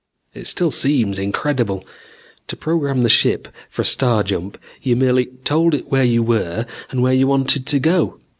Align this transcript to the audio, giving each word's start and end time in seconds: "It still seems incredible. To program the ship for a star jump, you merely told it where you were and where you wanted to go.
"It 0.33 0.47
still 0.47 0.71
seems 0.71 1.19
incredible. 1.19 1.83
To 2.47 2.55
program 2.57 3.01
the 3.01 3.07
ship 3.09 3.47
for 3.69 3.83
a 3.83 3.85
star 3.85 4.23
jump, 4.23 4.57
you 4.81 4.95
merely 4.95 5.27
told 5.43 5.75
it 5.75 5.91
where 5.91 6.03
you 6.03 6.23
were 6.23 6.65
and 6.89 7.03
where 7.03 7.13
you 7.13 7.27
wanted 7.27 7.67
to 7.67 7.77
go. 7.77 8.19